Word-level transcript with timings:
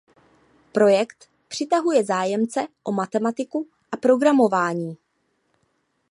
Projekt 0.71 1.29
přitahuje 1.47 2.03
zájemce 2.03 2.67
o 2.83 2.91
matematiku 2.91 3.67
a 3.91 3.97
programování. 3.97 4.97